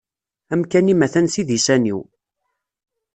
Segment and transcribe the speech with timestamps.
[0.53, 1.99] Amkan-im atan s idisan-iw.